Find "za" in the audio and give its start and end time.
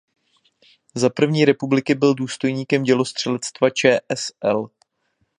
0.95-1.09